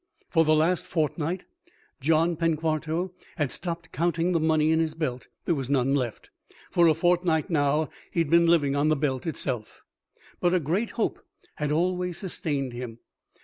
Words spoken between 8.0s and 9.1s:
he had been living on the